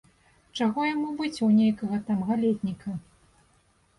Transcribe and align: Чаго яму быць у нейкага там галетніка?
Чаго 0.59 0.85
яму 0.93 1.09
быць 1.19 1.41
у 1.47 1.49
нейкага 1.59 1.99
там 2.09 2.23
галетніка? 2.29 2.95